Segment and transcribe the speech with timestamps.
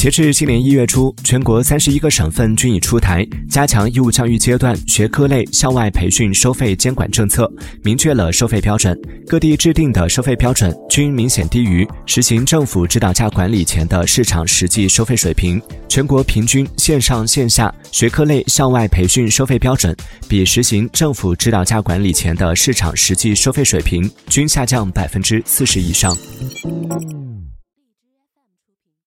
[0.00, 7.46] 截至今年一月初全国三十一个省份均已出台加强义务教育阶段学科类校外培训收费监管政策
[7.82, 8.98] 明确了收费标准。
[9.26, 15.60] 各地制定的收费标准均明显低于实行政府指导价管理前的市场实际收费水平。
[15.86, 19.94] 全国平均线上线下学科类校外培训收费标准
[20.26, 26.16] 比实行政府指导价管理前的市场实际收费水平均下降百分之四十以上。